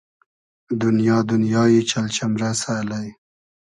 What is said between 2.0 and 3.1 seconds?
چئمرئسۂ الݷ